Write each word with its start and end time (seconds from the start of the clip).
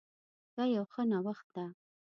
دا 0.55 0.63
يو 0.75 0.83
ښه 0.91 1.01
نوښت 1.11 1.47
ده 1.55 1.65